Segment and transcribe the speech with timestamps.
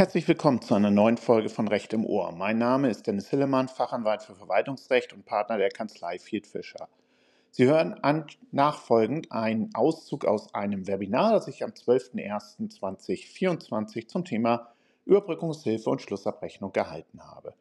[0.00, 2.32] Herzlich willkommen zu einer neuen Folge von Recht im Ohr.
[2.32, 6.88] Mein Name ist Dennis Hillemann, Fachanwalt für Verwaltungsrecht und Partner der Kanzlei Field Fischer.
[7.50, 14.72] Sie hören an, nachfolgend einen Auszug aus einem Webinar, das ich am 12.01.2024 zum Thema
[15.04, 17.52] Überbrückungshilfe und Schlussabrechnung gehalten habe.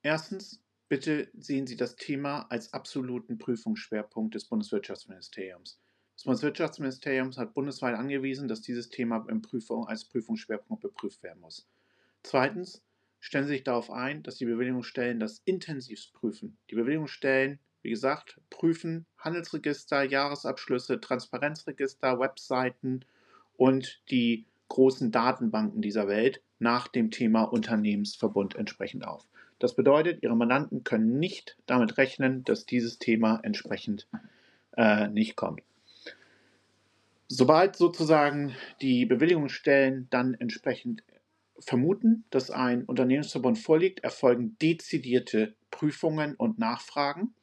[0.04, 0.60] Erstens,
[0.90, 5.80] bitte sehen Sie das Thema als absoluten Prüfungsschwerpunkt des Bundeswirtschaftsministeriums.
[6.14, 11.66] Das Bundeswirtschaftsministerium hat bundesweit angewiesen, dass dieses Thema Prüfung, als Prüfungsschwerpunkt beprüft werden muss.
[12.22, 12.82] Zweitens,
[13.18, 16.58] stellen Sie sich darauf ein, dass die Bewilligungsstellen das intensivst prüfen.
[16.68, 23.06] Die Bewilligungsstellen, wie gesagt, prüfen Handelsregister, Jahresabschlüsse, Transparenzregister, Webseiten
[23.56, 29.26] und die großen Datenbanken dieser Welt nach dem Thema Unternehmensverbund entsprechend auf.
[29.64, 34.06] Das bedeutet, Ihre Mandanten können nicht damit rechnen, dass dieses Thema entsprechend
[34.76, 35.62] äh, nicht kommt.
[37.28, 41.02] Sobald sozusagen die Bewilligungsstellen dann entsprechend
[41.58, 47.34] vermuten, dass ein Unternehmensverbund vorliegt, erfolgen dezidierte Prüfungen und Nachfragen.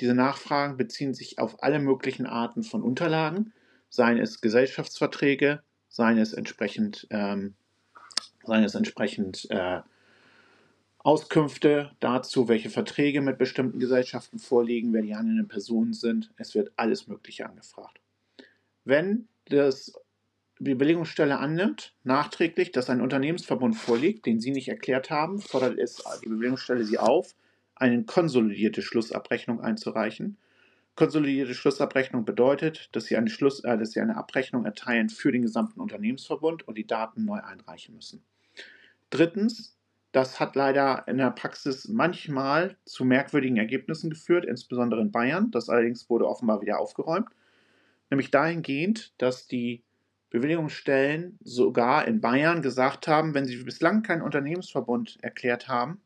[0.00, 3.52] Diese Nachfragen beziehen sich auf alle möglichen Arten von Unterlagen,
[3.90, 7.54] seien es Gesellschaftsverträge, seien es entsprechend, ähm,
[8.44, 9.82] seien es entsprechend äh,
[11.02, 16.30] Auskünfte dazu, welche Verträge mit bestimmten Gesellschaften vorliegen, wer die handelnden Personen sind.
[16.36, 18.00] Es wird alles Mögliche angefragt.
[18.84, 19.94] Wenn das
[20.58, 26.04] die Bewilligungsstelle annimmt, nachträglich, dass ein Unternehmensverbund vorliegt, den Sie nicht erklärt haben, fordert es
[26.22, 27.34] die Bewilligungsstelle Sie auf,
[27.74, 30.36] eine konsolidierte Schlussabrechnung einzureichen.
[30.96, 35.40] Konsolidierte Schlussabrechnung bedeutet, dass Sie eine, Schluss, äh, dass Sie eine Abrechnung erteilen für den
[35.40, 38.22] gesamten Unternehmensverbund und die Daten neu einreichen müssen.
[39.08, 39.78] Drittens,
[40.12, 45.50] das hat leider in der Praxis manchmal zu merkwürdigen Ergebnissen geführt, insbesondere in Bayern.
[45.50, 47.28] Das allerdings wurde offenbar wieder aufgeräumt.
[48.10, 49.84] Nämlich dahingehend, dass die
[50.30, 56.00] Bewilligungsstellen sogar in Bayern gesagt haben, wenn sie bislang keinen Unternehmensverbund erklärt haben,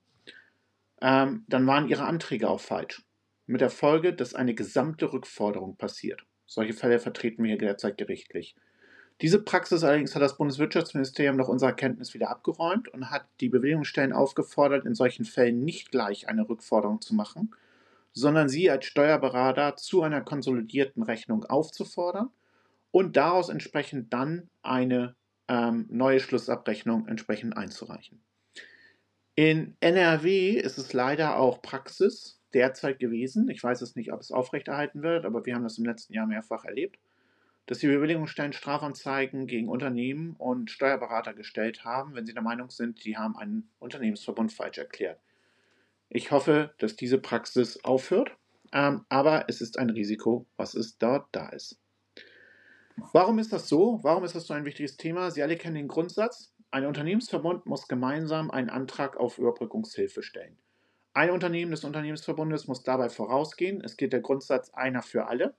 [1.00, 3.02] ähm, dann waren ihre Anträge auch falsch.
[3.46, 6.24] Mit der Folge, dass eine gesamte Rückforderung passiert.
[6.46, 8.54] Solche Fälle vertreten wir hier derzeit gerichtlich.
[9.24, 14.12] Diese Praxis allerdings hat das Bundeswirtschaftsministerium nach unserer Kenntnis wieder abgeräumt und hat die Bewilligungsstellen
[14.12, 17.54] aufgefordert, in solchen Fällen nicht gleich eine Rückforderung zu machen,
[18.12, 22.28] sondern sie als Steuerberater zu einer konsolidierten Rechnung aufzufordern
[22.90, 25.16] und daraus entsprechend dann eine
[25.48, 28.20] ähm, neue Schlussabrechnung entsprechend einzureichen.
[29.36, 33.48] In NRW ist es leider auch Praxis derzeit gewesen.
[33.48, 36.26] Ich weiß es nicht, ob es aufrechterhalten wird, aber wir haben das im letzten Jahr
[36.26, 36.98] mehrfach erlebt
[37.66, 43.04] dass die Bewilligungsstellen Strafanzeigen gegen Unternehmen und Steuerberater gestellt haben, wenn sie der Meinung sind,
[43.04, 45.20] die haben einen Unternehmensverbund falsch erklärt.
[46.08, 48.36] Ich hoffe, dass diese Praxis aufhört,
[48.72, 51.80] ähm, aber es ist ein Risiko, was es dort da ist.
[53.12, 53.98] Warum ist das so?
[54.02, 55.30] Warum ist das so ein wichtiges Thema?
[55.30, 56.54] Sie alle kennen den Grundsatz.
[56.70, 60.58] Ein Unternehmensverbund muss gemeinsam einen Antrag auf Überbrückungshilfe stellen.
[61.12, 63.80] Ein Unternehmen des Unternehmensverbundes muss dabei vorausgehen.
[63.82, 65.54] Es gilt der Grundsatz einer für alle.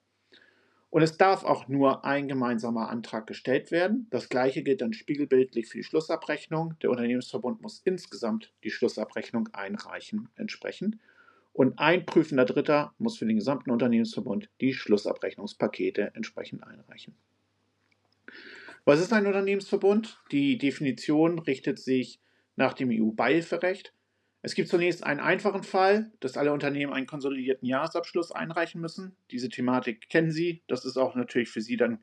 [0.96, 4.08] Und es darf auch nur ein gemeinsamer Antrag gestellt werden.
[4.12, 6.76] Das gleiche gilt dann spiegelbildlich für die Schlussabrechnung.
[6.82, 10.98] Der Unternehmensverbund muss insgesamt die Schlussabrechnung einreichen entsprechend.
[11.52, 17.14] Und ein prüfender Dritter muss für den gesamten Unternehmensverbund die Schlussabrechnungspakete entsprechend einreichen.
[18.86, 20.18] Was ist ein Unternehmensverbund?
[20.32, 22.22] Die Definition richtet sich
[22.56, 23.92] nach dem EU-Beihilferecht.
[24.46, 29.16] Es gibt zunächst einen einfachen Fall, dass alle Unternehmen einen konsolidierten Jahresabschluss einreichen müssen.
[29.32, 30.62] Diese Thematik kennen Sie.
[30.68, 31.98] Das ist auch natürlich für Sie dann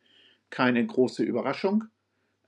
[0.50, 1.84] keine große Überraschung.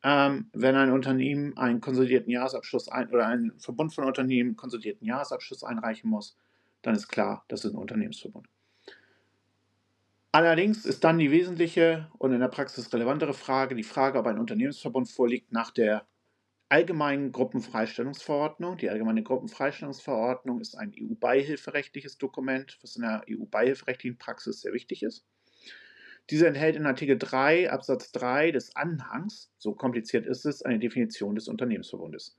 [0.03, 5.07] Ähm, wenn ein Unternehmen einen konsolidierten Jahresabschluss ein, oder ein Verbund von Unternehmen einen konsolidierten
[5.07, 6.37] Jahresabschluss einreichen muss,
[6.83, 8.49] dann ist klar, das ist ein Unternehmensverbund.
[10.33, 14.41] Allerdings ist dann die wesentliche und in der Praxis relevantere Frage die Frage, ob ein
[14.41, 16.05] Unternehmensverbund vorliegt nach der
[16.75, 18.77] Allgemeinen Gruppenfreistellungsverordnung.
[18.79, 25.25] Die Allgemeine Gruppenfreistellungsverordnung ist ein EU-beihilferechtliches Dokument, was in der EU-beihilferechtlichen Praxis sehr wichtig ist.
[26.31, 31.37] Diese enthält in Artikel 3 Absatz 3 des Anhangs, so kompliziert ist es, eine Definition
[31.37, 32.37] des Unternehmensverbundes.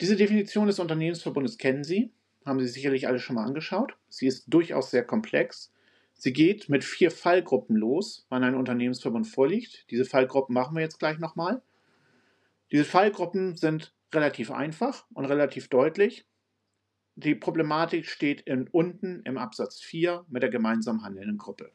[0.00, 2.14] Diese Definition des Unternehmensverbundes kennen Sie,
[2.46, 3.94] haben Sie sicherlich alle schon mal angeschaut.
[4.08, 5.70] Sie ist durchaus sehr komplex
[6.22, 9.86] Sie geht mit vier Fallgruppen los, wann ein Unternehmensverbund vorliegt.
[9.90, 11.62] Diese Fallgruppen machen wir jetzt gleich nochmal.
[12.72, 16.26] Diese Fallgruppen sind relativ einfach und relativ deutlich.
[17.16, 21.72] Die Problematik steht in, unten im Absatz 4 mit der gemeinsam handelnden Gruppe.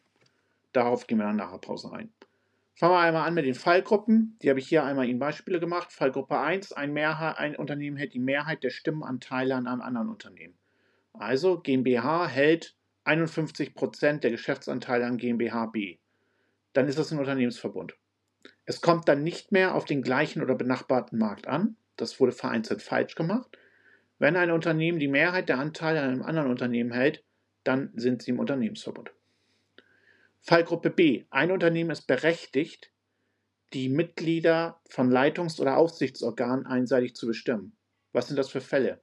[0.72, 2.12] Darauf gehen wir dann nach der Pause ein.
[2.78, 4.38] Fangen wir einmal an mit den Fallgruppen.
[4.42, 5.94] Die habe ich hier einmal Ihnen Beispiele gemacht.
[5.94, 10.58] Fallgruppe 1, ein, Mehrheit, ein Unternehmen hält die Mehrheit der Stimmenanteile an einem anderen Unternehmen.
[11.14, 12.76] Also GmbH hält
[13.06, 16.00] 51 Prozent der Geschäftsanteile an GmbH B.
[16.74, 17.96] Dann ist das ein Unternehmensverbund.
[18.66, 21.78] Es kommt dann nicht mehr auf den gleichen oder benachbarten Markt an.
[21.98, 23.58] Das wurde vereinzelt falsch gemacht.
[24.18, 27.24] Wenn ein Unternehmen die Mehrheit der Anteile an einem anderen Unternehmen hält,
[27.64, 29.12] dann sind sie im Unternehmensverbund.
[30.42, 31.26] Fallgruppe B.
[31.30, 32.92] Ein Unternehmen ist berechtigt,
[33.74, 37.76] die Mitglieder von Leitungs- oder Aufsichtsorganen einseitig zu bestimmen.
[38.14, 39.02] Was sind das für Fälle?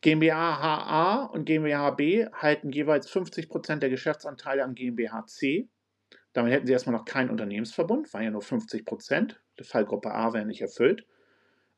[0.00, 5.68] GmbH HA und GmbH B halten jeweils 50% der Geschäftsanteile an GmbH C.
[6.32, 9.36] Damit hätten sie erstmal noch keinen Unternehmensverbund, waren ja nur 50%.
[9.58, 11.06] Die Fallgruppe A wäre nicht erfüllt.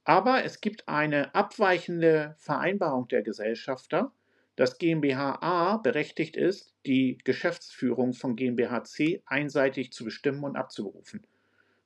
[0.04, 4.12] Aber es gibt eine abweichende Vereinbarung der Gesellschafter,
[4.56, 11.26] dass GmbH A berechtigt ist, die Geschäftsführung von GmbH C einseitig zu bestimmen und abzuberufen.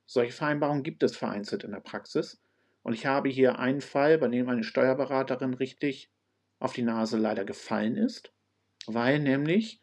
[0.05, 2.41] Solche Vereinbarungen gibt es vereinzelt in der Praxis.
[2.83, 6.11] Und ich habe hier einen Fall, bei dem eine Steuerberaterin richtig
[6.59, 8.31] auf die Nase leider gefallen ist,
[8.85, 9.81] weil nämlich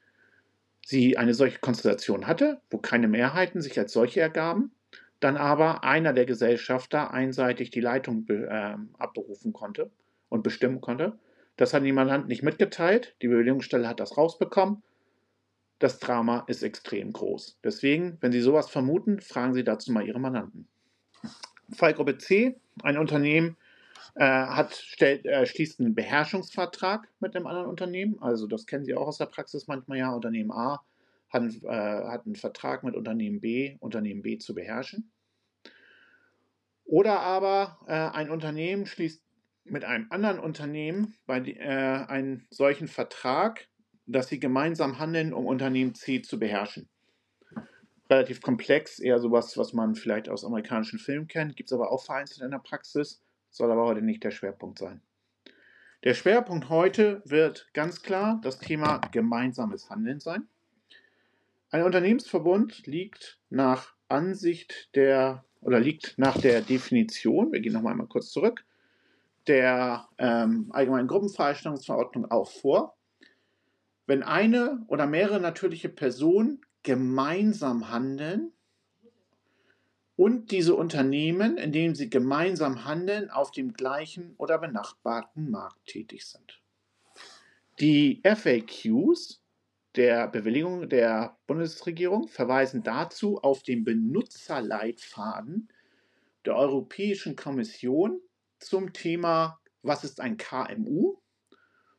[0.87, 4.71] sie eine solche Konstellation hatte, wo keine Mehrheiten sich als solche ergaben,
[5.19, 9.91] dann aber einer der Gesellschafter einseitig die Leitung äh, abberufen konnte
[10.29, 11.19] und bestimmen konnte.
[11.57, 14.85] Das hat die Mandant nicht mitgeteilt, die Bewilligungsstelle hat das rausbekommen.
[15.81, 17.59] Das Drama ist extrem groß.
[17.65, 20.69] Deswegen, wenn Sie sowas vermuten, fragen Sie dazu mal Ihre Mandanten.
[21.75, 23.57] Fallgruppe C, ein Unternehmen,
[24.15, 28.17] äh, hat, stellt, äh, schließt einen Beherrschungsvertrag mit einem anderen Unternehmen.
[28.21, 30.13] Also das kennen Sie auch aus der Praxis manchmal ja.
[30.13, 30.85] Unternehmen A
[31.31, 35.13] hat, äh, hat einen Vertrag mit Unternehmen B, Unternehmen B zu beherrschen.
[36.85, 39.23] Oder aber äh, ein Unternehmen schließt
[39.65, 43.67] mit einem anderen Unternehmen bei, äh, einen solchen Vertrag,
[44.07, 46.89] dass sie gemeinsam handeln, um Unternehmen C zu beherrschen.
[48.09, 52.05] Relativ komplex, eher sowas, was man vielleicht aus amerikanischen Filmen kennt, gibt es aber auch
[52.05, 53.21] vereinzelt in der Praxis
[53.57, 55.01] soll aber heute nicht der Schwerpunkt sein.
[56.05, 60.47] Der Schwerpunkt heute wird ganz klar das Thema gemeinsames Handeln sein.
[61.71, 68.07] Ein Unternehmensverbund liegt nach Ansicht der oder liegt nach der Definition, wir gehen nochmal einmal
[68.07, 68.65] kurz zurück,
[69.47, 72.97] der ähm, Allgemeinen Gruppenfreistellungsverordnung auch vor,
[74.07, 78.53] wenn eine oder mehrere natürliche Personen gemeinsam handeln
[80.17, 86.25] und diese Unternehmen, in denen sie gemeinsam handeln, auf dem gleichen oder benachbarten Markt tätig
[86.27, 86.63] sind.
[87.79, 89.43] Die FAQs
[89.97, 95.69] der Bewilligung der Bundesregierung verweisen dazu auf den Benutzerleitfaden
[96.45, 98.21] der Europäischen Kommission
[98.59, 101.19] zum Thema, was ist ein KMU?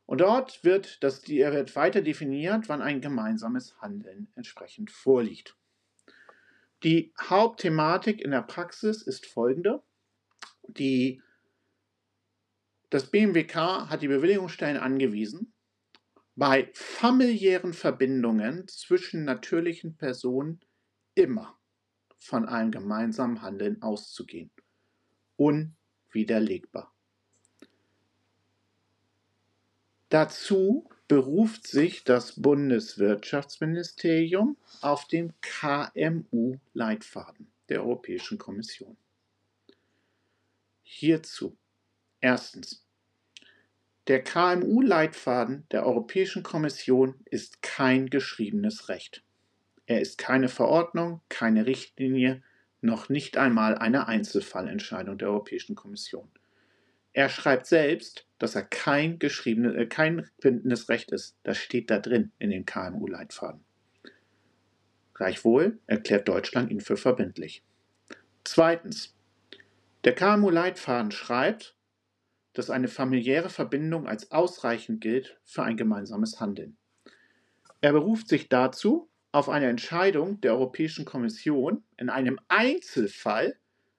[0.06, 5.56] Und dort wird, das, wird weiter definiert, wann ein gemeinsames Handeln entsprechend vorliegt.
[6.84, 9.81] Die Hauptthematik in der Praxis ist folgende.
[10.67, 11.22] Die,
[12.89, 15.53] das BMWK hat die Bewilligungsstellen angewiesen,
[16.36, 20.60] bei familiären Verbindungen zwischen natürlichen Personen
[21.15, 21.57] immer
[22.19, 24.51] von einem gemeinsamen Handeln auszugehen.
[25.36, 26.93] Unwiderlegbar.
[30.10, 38.98] Dazu beruft sich das Bundeswirtschaftsministerium auf den KMU-Leitfaden der Europäischen Kommission.
[40.84, 41.58] Hierzu
[42.20, 42.84] erstens.
[44.08, 49.24] Der KMU-Leitfaden der Europäischen Kommission ist kein geschriebenes Recht.
[49.86, 52.44] Er ist keine Verordnung, keine Richtlinie,
[52.82, 56.30] noch nicht einmal eine Einzelfallentscheidung der Europäischen Kommission.
[57.17, 61.36] Er schreibt selbst, dass er kein geschriebenes, äh, kein bindendes Recht ist.
[61.41, 63.65] Das steht da drin in den KMU-Leitfaden.
[65.15, 67.63] Gleichwohl erklärt Deutschland ihn für verbindlich.
[68.43, 69.15] Zweitens.
[70.03, 71.75] Der KMU-Leitfaden schreibt,
[72.53, 76.77] dass eine familiäre Verbindung als ausreichend gilt für ein gemeinsames Handeln.
[77.81, 83.57] Er beruft sich dazu auf eine Entscheidung der Europäischen Kommission in einem Einzelfall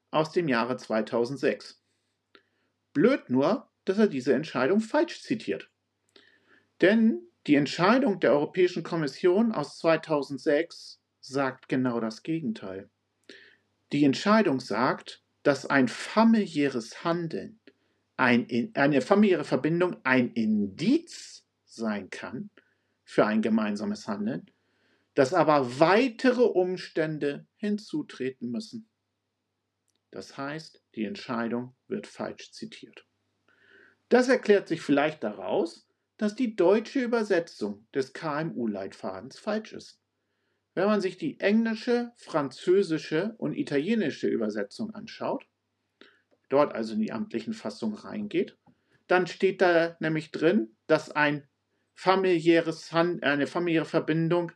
[0.09, 1.79] aus dem Jahre 2006.
[2.93, 5.69] Blöd nur, dass er diese Entscheidung falsch zitiert.
[6.81, 12.89] Denn die Entscheidung der Europäischen Kommission aus 2006 sagt genau das Gegenteil.
[13.91, 17.59] Die Entscheidung sagt, dass ein familiäres Handeln,
[18.17, 22.49] ein, eine familiäre Verbindung ein Indiz sein kann
[23.03, 24.51] für ein gemeinsames Handeln,
[25.15, 28.89] dass aber weitere Umstände hinzutreten müssen.
[30.11, 33.05] Das heißt, die Entscheidung wird falsch zitiert.
[34.09, 40.01] Das erklärt sich vielleicht daraus, dass die deutsche Übersetzung des KMU-Leitfadens falsch ist.
[40.73, 45.45] Wenn man sich die englische, französische und italienische Übersetzung anschaut,
[46.49, 48.57] dort also in die amtlichen Fassungen reingeht,
[49.07, 51.47] dann steht da nämlich drin, dass ein
[51.93, 54.51] familiäres eine familiäre Verbindung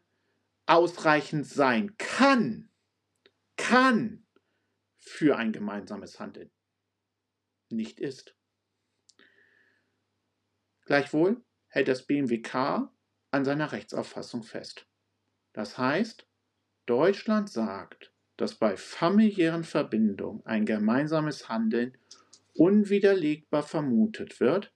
[0.66, 2.70] ausreichend sein kann,
[3.58, 4.23] kann
[5.04, 6.52] für ein gemeinsames Handeln.
[7.70, 8.36] Nicht ist.
[10.86, 12.90] Gleichwohl hält das BMWK
[13.32, 14.88] an seiner Rechtsauffassung fest.
[15.54, 16.28] Das heißt,
[16.86, 21.98] Deutschland sagt, dass bei familiären Verbindungen ein gemeinsames Handeln
[22.56, 24.74] unwiderlegbar vermutet wird,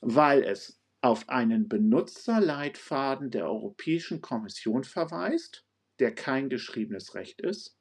[0.00, 5.64] weil es auf einen Benutzerleitfaden der Europäischen Kommission verweist,
[5.98, 7.77] der kein geschriebenes Recht ist,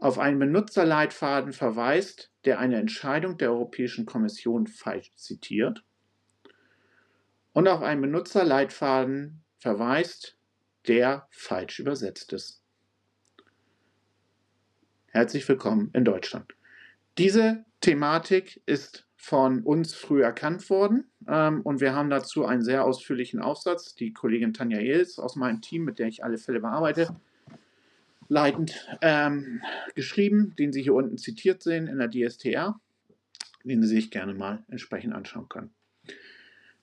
[0.00, 5.84] auf einen Benutzerleitfaden verweist, der eine Entscheidung der Europäischen Kommission falsch zitiert
[7.52, 10.38] und auf einen Benutzerleitfaden verweist,
[10.88, 12.62] der falsch übersetzt ist.
[15.08, 16.54] Herzlich willkommen in Deutschland.
[17.18, 22.86] Diese Thematik ist von uns früh erkannt worden ähm, und wir haben dazu einen sehr
[22.86, 27.20] ausführlichen Aufsatz, die Kollegin Tanja Ehls aus meinem Team, mit der ich alle Fälle bearbeite,
[28.30, 29.60] leitend ähm,
[29.94, 32.80] geschrieben, den Sie hier unten zitiert sehen in der DSTR,
[33.64, 35.74] den Sie sich gerne mal entsprechend anschauen können.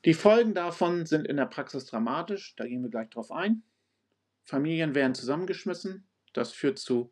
[0.06, 3.64] Die Folgen davon sind in der Praxis dramatisch, da gehen wir gleich drauf ein.
[4.44, 7.12] Familien werden zusammengeschmissen, das führt zu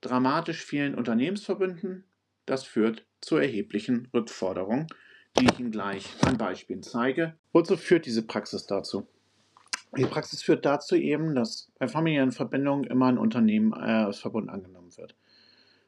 [0.00, 2.04] dramatisch vielen Unternehmensverbünden,
[2.46, 4.86] das führt zu erheblichen Rückforderungen,
[5.38, 7.34] die ich Ihnen gleich an Beispielen zeige.
[7.52, 9.08] Wozu führt diese Praxis dazu?
[9.96, 15.14] Die Praxis führt dazu eben, dass bei Familienverbindungen immer ein Unternehmensverbund äh, angenommen wird.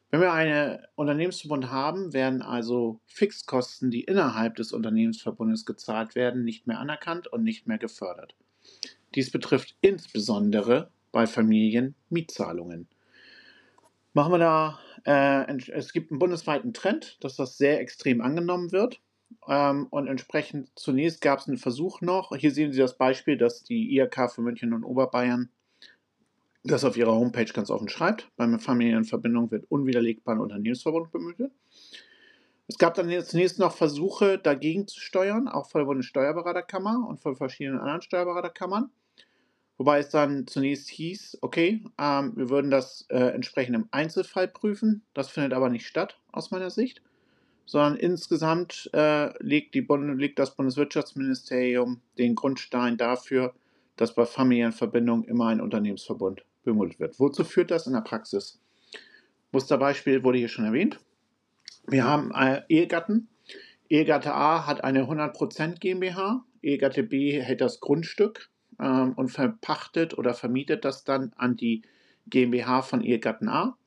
[0.09, 6.67] Wenn wir einen Unternehmensverbund haben, werden also Fixkosten, die innerhalb des Unternehmensverbundes gezahlt werden, nicht
[6.67, 8.35] mehr anerkannt und nicht mehr gefördert.
[9.15, 12.87] Dies betrifft insbesondere bei Familien Mietzahlungen.
[14.13, 18.99] Machen wir da, äh, es gibt einen bundesweiten Trend, dass das sehr extrem angenommen wird.
[19.47, 22.35] Ähm, und entsprechend zunächst gab es einen Versuch noch.
[22.35, 25.49] Hier sehen Sie das Beispiel, dass die IHK für München und Oberbayern
[26.63, 28.29] das auf ihrer Homepage ganz offen schreibt.
[28.35, 31.51] Bei einer Familienverbindung wird unwiderlegbar ein Unternehmensverbund bemüht.
[32.67, 37.35] Es gab dann zunächst noch Versuche, dagegen zu steuern, auch von der Bundessteuerberaterkammer und von
[37.35, 38.91] verschiedenen anderen Steuerberaterkammern.
[39.77, 45.03] Wobei es dann zunächst hieß, okay, ähm, wir würden das äh, entsprechend im Einzelfall prüfen.
[45.15, 47.01] Das findet aber nicht statt, aus meiner Sicht.
[47.65, 53.53] Sondern insgesamt äh, legt, legt das Bundeswirtschaftsministerium den Grundstein dafür,
[53.95, 57.19] dass bei Familienverbindungen immer ein Unternehmensverbund bemutet wird.
[57.19, 58.59] Wozu führt das in der Praxis?
[59.51, 60.99] Musterbeispiel wurde hier schon erwähnt.
[61.87, 63.27] Wir haben äh, Ehegatten.
[63.89, 66.45] Ehegatte A hat eine 100% GmbH.
[66.61, 68.49] Ehegatte B hält das Grundstück
[68.79, 71.81] ähm, und verpachtet oder vermietet das dann an die
[72.27, 73.77] GmbH von Ehegatten A.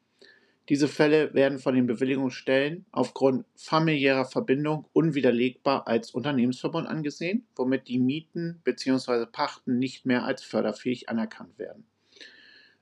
[0.71, 7.99] Diese Fälle werden von den Bewilligungsstellen aufgrund familiärer Verbindung unwiderlegbar als Unternehmensverbund angesehen, womit die
[7.99, 9.27] Mieten bzw.
[9.27, 11.85] Pachten nicht mehr als förderfähig anerkannt werden.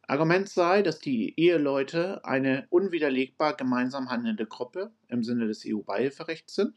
[0.06, 6.74] Argument sei, dass die Eheleute eine unwiderlegbar gemeinsam handelnde Gruppe im Sinne des EU-Beihilferechts sind,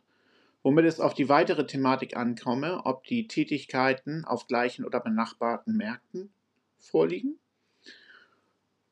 [0.63, 6.31] womit es auf die weitere Thematik ankomme, ob die Tätigkeiten auf gleichen oder benachbarten Märkten
[6.79, 7.37] vorliegen.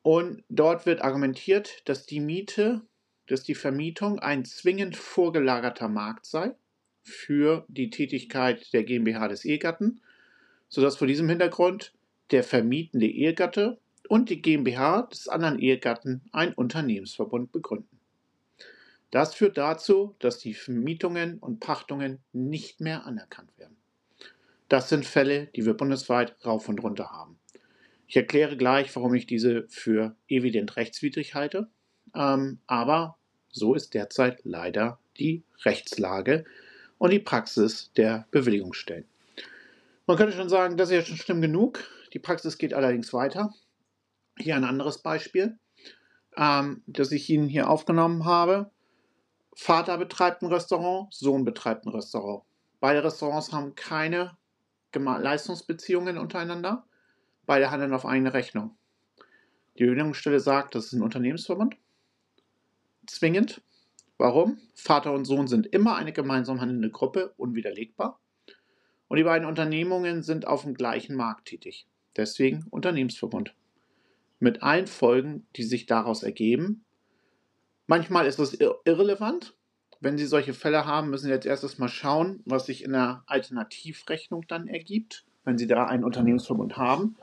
[0.04, 2.82] Und dort wird argumentiert, dass die Miete,
[3.26, 6.54] dass die Vermietung ein zwingend vorgelagerter Markt sei
[7.02, 10.02] für die Tätigkeit der GmbH des Ehegatten,
[10.68, 11.94] sodass vor diesem Hintergrund
[12.32, 17.98] der vermietende Ehegatte und die GmbH des anderen Ehegatten ein Unternehmensverbund begründen.
[19.10, 23.78] Das führt dazu, dass die Vermietungen und Pachtungen nicht mehr anerkannt werden.
[24.68, 27.38] Das sind Fälle, die wir bundesweit rauf und runter haben.
[28.06, 31.68] Ich erkläre gleich, warum ich diese für evident rechtswidrig halte,
[32.14, 33.16] ähm, aber
[33.50, 36.44] so ist derzeit leider die Rechtslage
[36.98, 39.06] und die Praxis der Bewilligungsstellen.
[40.06, 41.84] Man könnte schon sagen, das ist ja schon schlimm genug.
[42.12, 43.54] Die Praxis geht allerdings weiter.
[44.36, 45.58] Hier ein anderes Beispiel,
[46.36, 48.70] ähm, das ich Ihnen hier aufgenommen habe.
[49.54, 52.42] Vater betreibt ein Restaurant, Sohn betreibt ein Restaurant.
[52.80, 54.36] Beide Restaurants haben keine
[54.92, 56.84] Leistungsbeziehungen untereinander.
[57.46, 58.76] Beide handeln auf eigene Rechnung.
[59.78, 61.76] Die Bewilligungsstelle sagt, das ist ein Unternehmensverbund.
[63.06, 63.62] Zwingend.
[64.16, 64.58] Warum?
[64.74, 68.20] Vater und Sohn sind immer eine gemeinsam handelnde Gruppe, unwiderlegbar.
[69.08, 71.86] Und die beiden Unternehmungen sind auf dem gleichen Markt tätig.
[72.16, 73.54] Deswegen Unternehmensverbund.
[74.38, 76.84] Mit allen Folgen, die sich daraus ergeben.
[77.86, 79.56] Manchmal ist das irrelevant.
[80.00, 83.24] Wenn Sie solche Fälle haben, müssen Sie jetzt erstes mal schauen, was sich in der
[83.26, 87.16] Alternativrechnung dann ergibt, wenn Sie da einen Unternehmensverbund haben,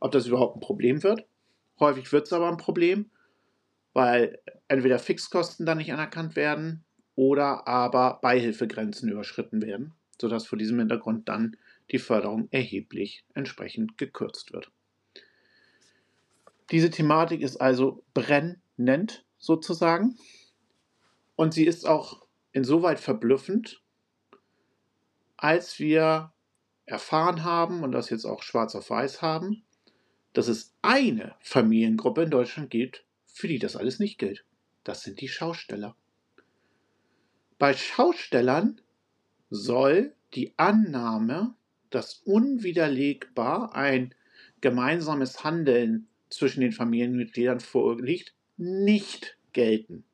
[0.00, 1.26] ob das überhaupt ein Problem wird.
[1.80, 3.10] Häufig wird es aber ein Problem,
[3.92, 6.84] weil entweder Fixkosten dann nicht anerkannt werden
[7.16, 11.56] oder aber Beihilfegrenzen überschritten werden, sodass vor diesem Hintergrund dann
[11.90, 14.70] die Förderung erheblich entsprechend gekürzt wird.
[16.70, 20.16] Diese Thematik ist also brennend sozusagen
[21.36, 23.82] und sie ist auch insoweit verblüffend,
[25.36, 26.32] als wir
[26.86, 29.62] erfahren haben und das jetzt auch schwarz auf weiß haben,
[30.34, 34.44] dass es eine Familiengruppe in Deutschland gibt, für die das alles nicht gilt.
[34.82, 35.96] Das sind die Schausteller.
[37.58, 38.80] Bei Schaustellern
[39.48, 41.54] soll die Annahme,
[41.90, 44.14] dass unwiderlegbar ein
[44.60, 50.04] gemeinsames Handeln zwischen den Familienmitgliedern vorliegt, nicht gelten.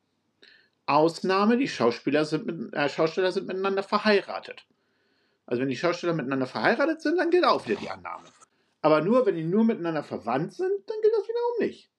[0.84, 4.66] Ausnahme, die Schauspieler sind mit, äh, Schausteller sind miteinander verheiratet.
[5.46, 8.24] Also wenn die Schausteller miteinander verheiratet sind, dann gilt auch wieder die Annahme.
[8.82, 11.90] Aber nur, wenn die nur miteinander verwandt sind, dann gilt das wiederum nicht.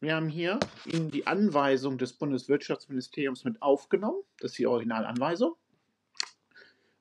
[0.00, 4.22] Wir haben hier Ihnen die Anweisung des Bundeswirtschaftsministeriums mit aufgenommen.
[4.38, 5.56] Das ist die Originalanweisung.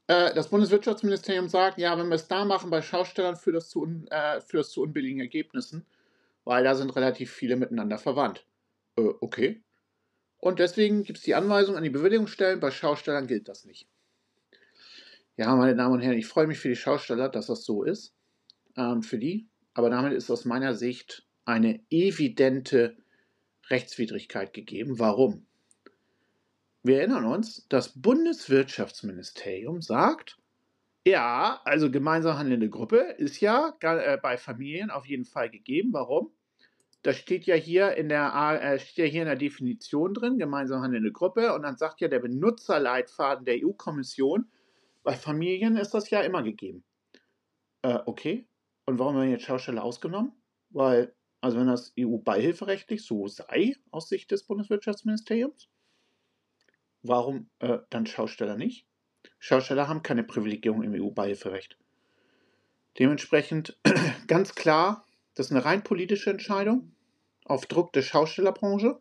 [0.08, 3.86] Äh, das Bundeswirtschaftsministerium sagt, ja, wenn wir es da machen bei Schaustellern, führt das, zu
[4.10, 5.86] äh, führt das zu unbilligen Ergebnissen,
[6.45, 8.45] weil da sind relativ viele miteinander verwandt.
[8.97, 9.62] Äh, okay.
[10.38, 13.88] Und deswegen gibt es die Anweisung an die Bewilligungsstellen, bei Schaustellern gilt das nicht.
[15.38, 18.15] Ja, meine Damen und Herren, ich freue mich für die Schausteller, dass das so ist.
[18.78, 19.50] Ähm, für die.
[19.74, 22.98] Aber damit ist aus meiner Sicht eine evidente
[23.69, 24.98] Rechtswidrigkeit gegeben.
[25.00, 25.45] Warum?
[26.84, 30.38] Wir erinnern uns, das Bundeswirtschaftsministerium sagt,
[31.06, 35.91] ja, also gemeinsam handelnde Gruppe ist ja äh, bei Familien auf jeden Fall gegeben.
[35.93, 36.32] Warum?
[37.02, 40.82] Das steht ja hier in der, äh, steht ja hier in der Definition drin, gemeinsam
[40.82, 41.54] handelnde Gruppe.
[41.54, 44.48] Und dann sagt ja der Benutzerleitfaden der EU-Kommission,
[45.06, 46.84] bei Familien ist das ja immer gegeben.
[47.84, 48.48] Äh, okay.
[48.86, 50.34] Und warum werden jetzt Schausteller ausgenommen?
[50.70, 51.15] Weil
[51.46, 55.70] also wenn das EU-beihilferechtlich so sei, aus Sicht des Bundeswirtschaftsministeriums,
[57.04, 58.88] warum äh, dann Schausteller nicht?
[59.38, 61.78] Schausteller haben keine Privilegierung im EU-Beihilferecht.
[62.98, 63.80] Dementsprechend
[64.28, 66.96] ganz klar, das ist eine rein politische Entscheidung
[67.44, 69.00] auf Druck der Schaustellerbranche.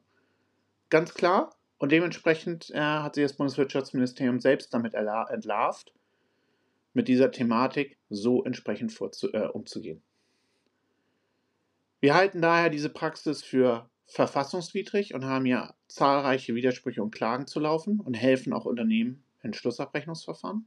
[0.91, 1.57] Ganz klar.
[1.85, 5.93] Und dementsprechend äh, hat sich das Bundeswirtschaftsministerium selbst damit entlarvt,
[6.95, 8.99] mit dieser Thematik so entsprechend
[9.35, 10.01] äh, umzugehen.
[12.01, 17.61] Wir halten daher diese Praxis für verfassungswidrig und haben hier zahlreiche Widersprüche und Klagen zu
[17.61, 20.65] laufen und helfen auch Unternehmen in Schlussabrechnungsverfahren.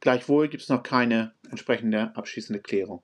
[0.00, 3.02] Gleichwohl gibt es noch keine entsprechende abschließende Klärung.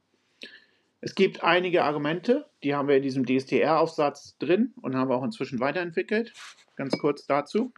[1.01, 5.25] Es gibt einige Argumente, die haben wir in diesem DSTR-Aufsatz drin und haben wir auch
[5.25, 6.33] inzwischen weiterentwickelt.
[6.75, 7.73] Ganz kurz dazu.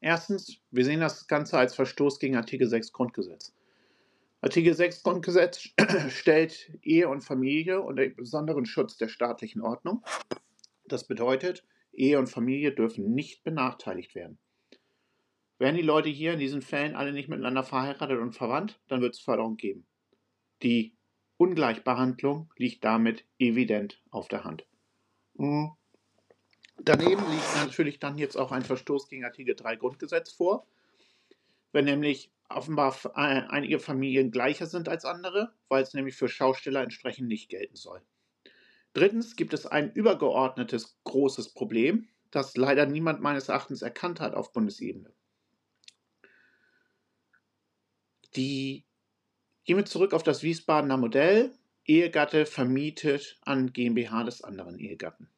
[0.00, 3.54] Erstens, wir sehen das Ganze als Verstoß gegen Artikel 6 Grundgesetz.
[4.40, 5.68] Artikel 6 Grundgesetz
[6.08, 10.02] stellt Ehe und Familie unter besonderen Schutz der staatlichen Ordnung.
[10.86, 14.38] Das bedeutet, Ehe und Familie dürfen nicht benachteiligt werden.
[15.58, 19.14] Wären die Leute hier in diesen Fällen alle nicht miteinander verheiratet und verwandt, dann wird
[19.14, 19.86] es Förderung geben.
[20.64, 20.96] Die
[21.36, 24.64] Ungleichbehandlung liegt damit evident auf der Hand.
[25.34, 25.72] Mhm.
[26.78, 30.66] Daneben liegt natürlich dann jetzt auch ein Verstoß gegen Artikel 3 Grundgesetz vor.
[31.72, 36.82] Wenn nämlich offenbar äh, einige Familien gleicher sind als andere, weil es nämlich für Schausteller
[36.82, 38.02] entsprechend nicht gelten soll.
[38.92, 44.52] Drittens gibt es ein übergeordnetes großes Problem, das leider niemand meines Erachtens erkannt hat auf
[44.52, 45.12] Bundesebene.
[48.36, 48.84] Die
[49.64, 51.52] gehen wir zurück auf das Wiesbadener Modell.
[51.84, 55.28] Ehegatte vermietet an GmbH des anderen Ehegatten.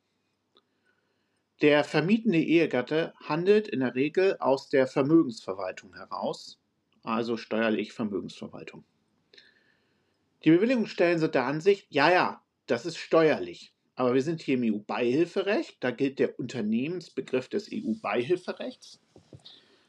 [1.63, 6.59] Der vermietende Ehegatte handelt in der Regel aus der Vermögensverwaltung heraus
[7.05, 8.85] also steuerlich Vermögensverwaltung.
[10.45, 13.73] Die Bewilligungsstellen sind der Ansicht, ja, ja, das ist steuerlich.
[13.95, 19.01] Aber wir sind hier im EU-Beihilferecht, da gilt der Unternehmensbegriff des EU-Beihilferechts.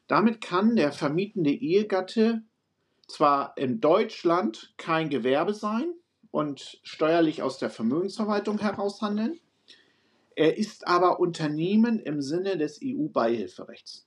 [0.07, 2.43] Damit kann der vermietende Ehegatte
[3.07, 5.93] zwar in Deutschland kein Gewerbe sein
[6.31, 9.39] und steuerlich aus der Vermögensverwaltung heraus handeln,
[10.35, 14.05] er ist aber Unternehmen im Sinne des EU-Beihilferechts.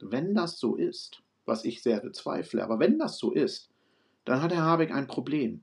[0.00, 3.68] Wenn das so ist, was ich sehr bezweifle, aber wenn das so ist,
[4.24, 5.62] dann hat Herr Habeck ein Problem,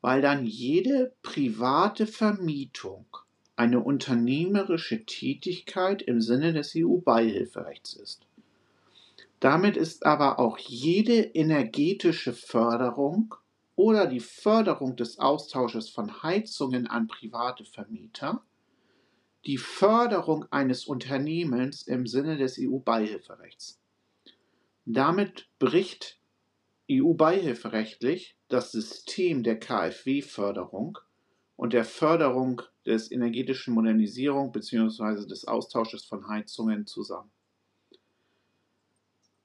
[0.00, 3.06] weil dann jede private Vermietung
[3.54, 8.26] eine unternehmerische Tätigkeit im Sinne des EU-Beihilferechts ist.
[9.40, 13.34] Damit ist aber auch jede energetische Förderung
[13.74, 18.42] oder die Förderung des Austausches von Heizungen an private Vermieter
[19.46, 23.80] die Förderung eines Unternehmens im Sinne des EU-Beihilferechts.
[24.84, 26.20] Damit bricht
[26.90, 30.98] EU-beihilferechtlich das System der KfW-Förderung
[31.56, 35.26] und der Förderung des energetischen Modernisierung bzw.
[35.26, 37.30] des Austausches von Heizungen zusammen.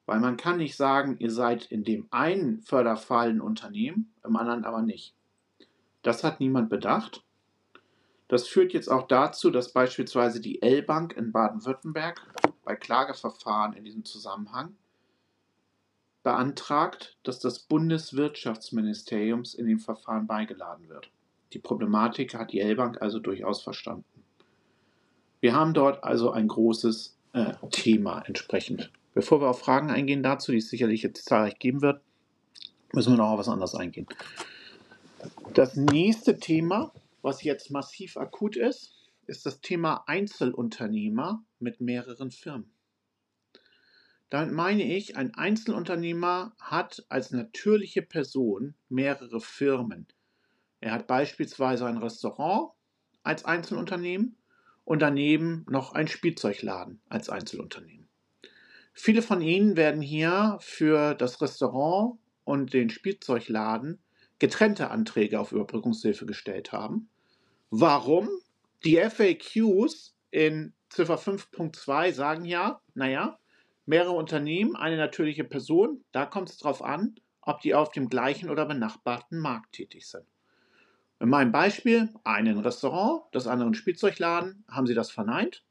[0.05, 4.65] Weil man kann nicht sagen, ihr seid in dem einen Förderfall ein Unternehmen, im anderen
[4.65, 5.13] aber nicht.
[6.03, 7.25] Das hat niemand bedacht
[8.27, 12.21] das führt jetzt auch dazu, dass beispielsweise die L-Bank in Baden-Württemberg
[12.63, 14.75] bei Klageverfahren in diesem Zusammenhang
[16.23, 21.11] beantragt, dass das Bundeswirtschaftsministerium in dem Verfahren beigeladen wird.
[21.53, 24.05] Die Problematik hat die L-Bank also durchaus verstanden.
[25.39, 28.91] Wir haben dort also ein großes äh, Thema entsprechend.
[29.15, 32.01] Bevor wir auf Fragen eingehen dazu, die es sicherlich jetzt zahlreich geben wird,
[32.93, 34.05] müssen wir noch auf was anderes eingehen.
[35.55, 36.91] Das nächste Thema
[37.25, 38.93] was jetzt massiv akut ist,
[39.25, 42.71] ist das Thema Einzelunternehmer mit mehreren Firmen.
[44.29, 50.05] Damit meine ich, ein Einzelunternehmer hat als natürliche Person mehrere Firmen.
[50.81, 52.73] Er hat beispielsweise ein Restaurant
[53.23, 54.37] als Einzelunternehmen
[54.83, 58.04] und daneben noch ein Spielzeugladen als Einzelunternehmen.
[58.97, 63.99] Viele von Ihnen werden hier für das Restaurant und den Spielzeugladen
[64.39, 67.09] getrennte Anträge auf Überbrückungshilfe gestellt haben.
[67.69, 68.29] Warum?
[68.85, 73.37] Die FAQs in Ziffer 5.2 sagen ja, naja,
[73.85, 78.49] mehrere Unternehmen, eine natürliche Person, da kommt es darauf an, ob die auf dem gleichen
[78.49, 80.25] oder benachbarten Markt tätig sind.
[81.19, 85.63] In meinem Beispiel, einen Restaurant, das andere ein Spielzeugladen, haben sie das verneint.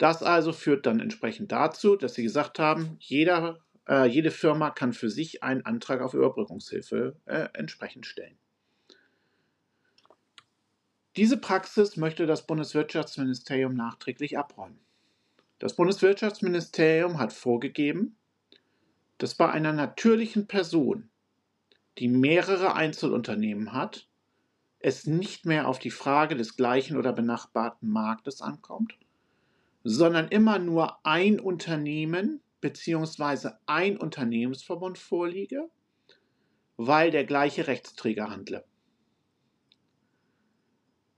[0.00, 4.94] Das also führt dann entsprechend dazu, dass sie gesagt haben, jeder, äh, jede Firma kann
[4.94, 8.38] für sich einen Antrag auf Überbrückungshilfe äh, entsprechend stellen.
[11.16, 14.80] Diese Praxis möchte das Bundeswirtschaftsministerium nachträglich abräumen.
[15.58, 18.16] Das Bundeswirtschaftsministerium hat vorgegeben,
[19.18, 21.10] dass bei einer natürlichen Person,
[21.98, 24.08] die mehrere Einzelunternehmen hat,
[24.78, 28.96] es nicht mehr auf die Frage des gleichen oder benachbarten Marktes ankommt,
[29.82, 33.50] sondern immer nur ein Unternehmen bzw.
[33.66, 35.70] ein Unternehmensverbund vorliege,
[36.76, 38.64] weil der gleiche Rechtsträger handle.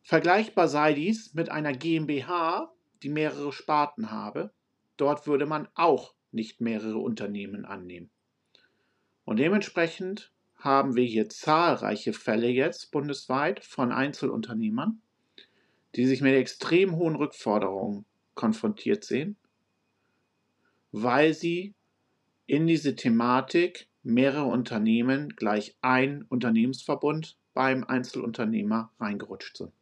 [0.03, 2.73] Vergleichbar sei dies mit einer GmbH,
[3.03, 4.53] die mehrere Sparten habe.
[4.97, 8.11] Dort würde man auch nicht mehrere Unternehmen annehmen.
[9.25, 15.01] Und dementsprechend haben wir hier zahlreiche Fälle jetzt bundesweit von Einzelunternehmern,
[15.95, 19.37] die sich mit extrem hohen Rückforderungen konfrontiert sehen,
[20.91, 21.75] weil sie
[22.47, 29.73] in diese Thematik mehrere Unternehmen gleich ein Unternehmensverbund beim Einzelunternehmer reingerutscht sind.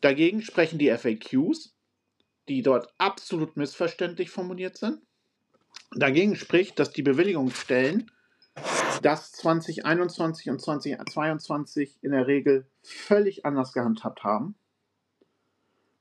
[0.00, 1.74] Dagegen sprechen die FAQs,
[2.48, 5.00] die dort absolut missverständlich formuliert sind.
[5.94, 8.10] Dagegen spricht, dass die Bewilligungsstellen
[9.02, 14.54] das 2021 und 2022 in der Regel völlig anders gehandhabt haben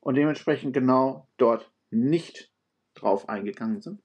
[0.06, 2.52] und dementsprechend genau dort nicht
[2.94, 4.04] drauf eingegangen sind.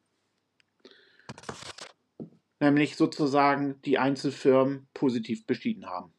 [2.58, 6.14] Nämlich sozusagen die Einzelfirmen positiv beschieden haben.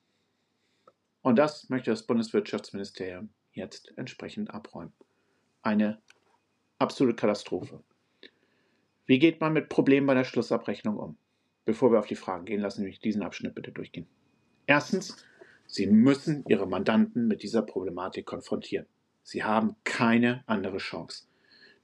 [1.24, 4.94] Und das möchte das Bundeswirtschaftsministerium jetzt entsprechend abräumen.
[5.64, 6.00] Eine
[6.78, 7.84] absolute Katastrophe.
[9.08, 11.18] Wie geht man mit Problemen bei der Schlussabrechnung um?
[11.66, 14.08] Bevor wir auf die Fragen gehen, lassen Sie mich diesen Abschnitt bitte durchgehen.
[14.68, 15.26] Erstens,
[15.66, 18.86] Sie müssen Ihre Mandanten mit dieser Problematik konfrontieren.
[19.24, 21.26] Sie haben keine andere Chance.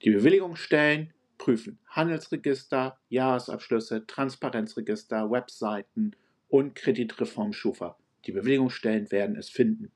[0.04, 6.16] Die Bewilligungsstellen prüfen Handelsregister, Jahresabschlüsse, Transparenzregister, Webseiten
[6.50, 7.98] und Kreditreform Schufa.
[8.26, 9.92] Die Bewilligungsstellen werden es finden.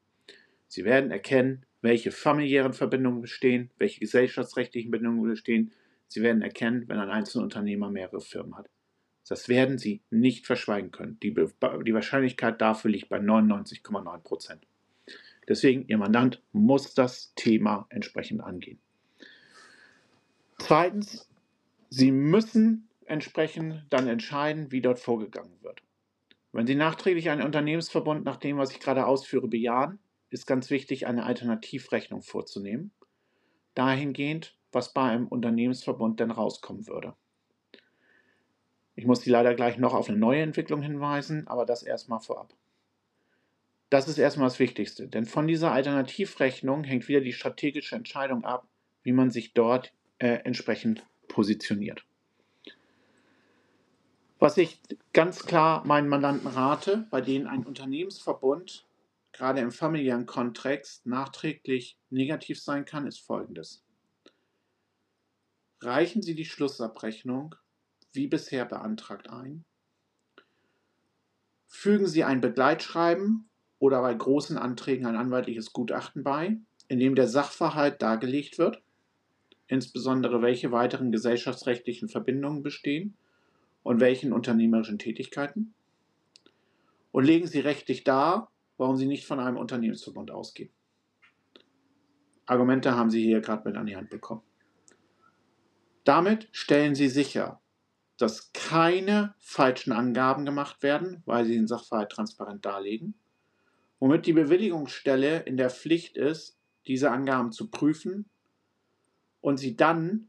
[0.68, 5.72] Sie werden erkennen, welche familiären Verbindungen bestehen, welche gesellschaftsrechtlichen Bindungen bestehen.
[6.08, 8.70] Sie werden erkennen, wenn ein Einzelunternehmer mehrere Firmen hat.
[9.28, 11.20] Das werden Sie nicht verschweigen können.
[11.22, 14.68] Die, die Wahrscheinlichkeit dafür liegt bei 99,9 Prozent.
[15.48, 18.80] Deswegen, Ihr Mandant muss das Thema entsprechend angehen.
[20.60, 21.30] Zweitens,
[21.90, 25.82] Sie müssen entsprechend dann entscheiden, wie dort vorgegangen wird.
[26.54, 30.00] Wenn Sie nachträglich einen Unternehmensverbund nach dem, was ich gerade ausführe, bejahen,
[30.30, 32.92] ist ganz wichtig, eine Alternativrechnung vorzunehmen,
[33.74, 37.14] dahingehend, was bei einem Unternehmensverbund denn rauskommen würde.
[38.96, 42.54] Ich muss Sie leider gleich noch auf eine neue Entwicklung hinweisen, aber das erstmal vorab.
[43.92, 48.66] Das ist erstmal das Wichtigste, denn von dieser Alternativrechnung hängt wieder die strategische Entscheidung ab,
[49.04, 52.06] wie man sich dort äh, entsprechend positioniert.
[54.40, 54.80] Was ich
[55.12, 58.88] ganz klar meinen Mandanten rate, bei denen ein Unternehmensverbund
[59.34, 63.84] gerade im familiären Kontext nachträglich negativ sein kann, ist folgendes.
[65.82, 67.56] Reichen Sie die Schlussabrechnung
[68.14, 69.66] wie bisher beantragt ein.
[71.68, 73.50] Fügen Sie ein Begleitschreiben
[73.82, 76.56] oder bei großen Anträgen ein anwaltliches Gutachten bei,
[76.88, 78.80] in dem der Sachverhalt dargelegt wird,
[79.66, 83.16] insbesondere welche weiteren gesellschaftsrechtlichen Verbindungen bestehen
[83.82, 85.74] und welchen unternehmerischen Tätigkeiten.
[87.12, 90.70] Und legen Sie rechtlich dar, warum Sie nicht von einem Unternehmensverbund ausgehen.
[92.46, 94.44] Argumente haben Sie hier gerade mit an die Hand bekommen.
[96.04, 97.60] Damit stellen Sie sicher,
[98.18, 103.16] dass keine falschen Angaben gemacht werden, weil Sie den Sachverhalt transparent darlegen,
[104.02, 108.26] womit die Bewilligungsstelle in der Pflicht ist, diese Angaben zu prüfen
[109.40, 110.28] und Sie dann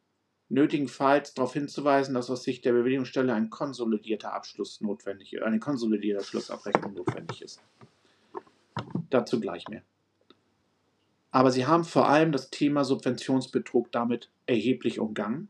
[0.50, 6.22] nötigenfalls darauf hinzuweisen, dass aus Sicht der Bewilligungsstelle ein konsolidierter Abschluss notwendig ist, eine konsolidierte
[6.22, 7.62] Schlussabrechnung notwendig ist.
[9.08, 9.82] Dazu gleich mehr.
[11.30, 15.48] Aber sie haben vor allem das Thema Subventionsbetrug damit erheblich umgangen.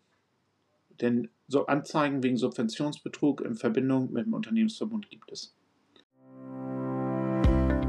[1.00, 5.56] Denn so Anzeigen wegen Subventionsbetrug in Verbindung mit dem Unternehmensverbund gibt es.